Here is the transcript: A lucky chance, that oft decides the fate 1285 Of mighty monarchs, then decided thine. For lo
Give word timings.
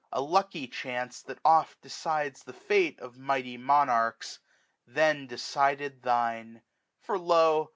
A 0.11 0.19
lucky 0.19 0.65
chance, 0.67 1.21
that 1.21 1.37
oft 1.45 1.79
decides 1.83 2.41
the 2.41 2.53
fate 2.53 2.95
1285 2.99 3.21
Of 3.21 3.23
mighty 3.23 3.57
monarchs, 3.57 4.39
then 4.87 5.27
decided 5.27 6.01
thine. 6.01 6.63
For 6.97 7.19
lo 7.19 7.69